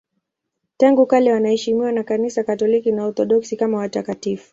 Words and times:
Tangu 0.77 1.05
kale 1.05 1.31
wanaheshimiwa 1.33 1.91
na 1.91 2.03
Kanisa 2.03 2.43
Katoliki 2.43 2.91
na 2.91 3.03
Waorthodoksi 3.03 3.57
kama 3.57 3.77
watakatifu. 3.77 4.49